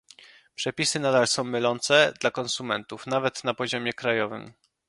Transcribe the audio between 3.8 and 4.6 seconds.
krajowym